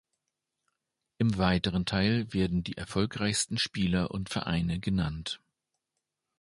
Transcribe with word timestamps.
Im 1.19 1.37
weiteren 1.37 1.85
Teil 1.85 2.33
werden 2.33 2.63
die 2.63 2.75
erfolgreichsten 2.75 3.59
Spieler 3.59 4.09
und 4.09 4.29
Vereine 4.31 4.79
genannt. 4.79 5.39